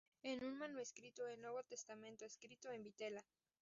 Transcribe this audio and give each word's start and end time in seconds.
Es 0.23 0.41
un 0.41 0.57
manuscrito 0.57 1.23
del 1.25 1.39
Nuevo 1.41 1.61
Testamento 1.63 2.25
escrito 2.25 2.71
en 2.71 2.81
vitela. 2.81 3.23